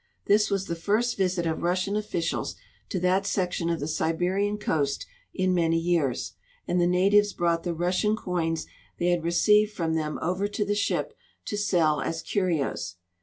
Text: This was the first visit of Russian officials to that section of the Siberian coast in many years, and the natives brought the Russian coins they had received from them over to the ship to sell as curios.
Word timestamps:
This 0.25 0.49
was 0.49 0.65
the 0.65 0.73
first 0.75 1.15
visit 1.15 1.45
of 1.45 1.61
Russian 1.61 1.95
officials 1.95 2.55
to 2.89 2.99
that 3.01 3.27
section 3.27 3.69
of 3.69 3.79
the 3.79 3.87
Siberian 3.87 4.57
coast 4.57 5.05
in 5.31 5.53
many 5.53 5.77
years, 5.77 6.33
and 6.67 6.81
the 6.81 6.87
natives 6.87 7.33
brought 7.33 7.61
the 7.61 7.75
Russian 7.75 8.15
coins 8.15 8.65
they 8.97 9.09
had 9.09 9.23
received 9.23 9.73
from 9.73 9.93
them 9.93 10.17
over 10.19 10.47
to 10.47 10.65
the 10.65 10.73
ship 10.73 11.13
to 11.45 11.55
sell 11.55 12.01
as 12.01 12.23
curios. 12.23 12.95